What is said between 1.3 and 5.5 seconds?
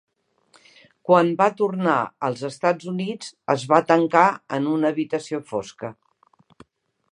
va tornar als Estats Units, es va tancar en una habitació